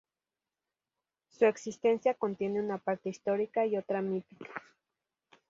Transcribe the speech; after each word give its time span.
Su 1.29 1.45
existencia 1.45 2.15
contiene 2.15 2.59
una 2.59 2.79
parte 2.79 3.09
histórica 3.09 3.67
y 3.67 3.77
otra 3.77 4.01
mítica. 4.01 4.49